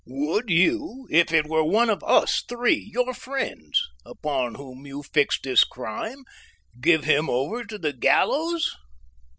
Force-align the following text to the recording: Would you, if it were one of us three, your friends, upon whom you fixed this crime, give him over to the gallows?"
Would 0.07 0.49
you, 0.49 1.05
if 1.11 1.31
it 1.31 1.45
were 1.45 1.63
one 1.63 1.87
of 1.91 2.03
us 2.03 2.41
three, 2.49 2.89
your 2.91 3.13
friends, 3.13 3.79
upon 4.03 4.55
whom 4.55 4.87
you 4.87 5.03
fixed 5.03 5.43
this 5.43 5.63
crime, 5.63 6.23
give 6.81 7.03
him 7.03 7.29
over 7.29 7.63
to 7.65 7.77
the 7.77 7.93
gallows?" 7.93 8.75